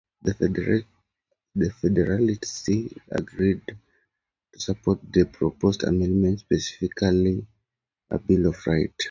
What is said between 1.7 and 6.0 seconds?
Federalists agreed to support the proposed